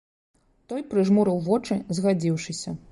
[0.73, 2.77] Той прыжмурыў вочы, згадзіўшыся.